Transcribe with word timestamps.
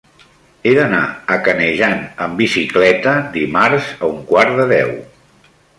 He 0.67 0.71
d'anar 0.77 1.01
a 1.35 1.37
Canejan 1.49 2.01
amb 2.27 2.41
bicicleta 2.41 3.15
dimarts 3.39 3.95
a 4.09 4.13
un 4.17 4.29
quart 4.33 4.61
de 4.63 4.71
deu. 4.79 4.97